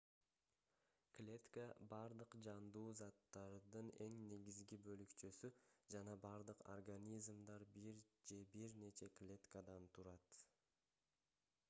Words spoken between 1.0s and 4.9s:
клетка бардык жандуу заттардын эң негизги